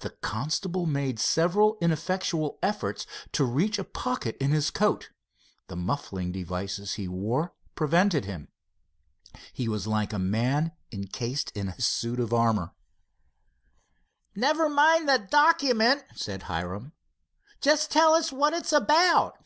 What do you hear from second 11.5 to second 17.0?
in a suit of armor. "Never mind the document," said Hiram.